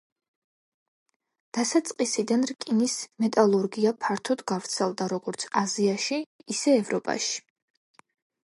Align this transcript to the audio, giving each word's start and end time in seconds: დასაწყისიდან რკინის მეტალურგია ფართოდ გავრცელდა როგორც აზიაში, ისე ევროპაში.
დასაწყისიდან 1.57 2.45
რკინის 2.51 2.95
მეტალურგია 3.25 3.93
ფართოდ 4.07 4.41
გავრცელდა 4.53 5.09
როგორც 5.15 5.45
აზიაში, 5.65 6.21
ისე 6.57 6.75
ევროპაში. 6.81 7.37